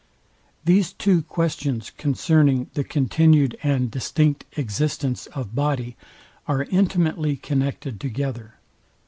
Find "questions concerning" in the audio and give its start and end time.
1.21-2.71